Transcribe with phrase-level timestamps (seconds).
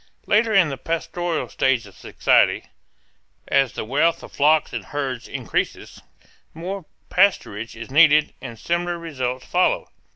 [0.25, 2.63] Later in the pastoral stage of society,
[3.47, 6.01] as the wealth of flocks and herds increases,
[6.55, 9.91] more pasturage is needed and similar results follow.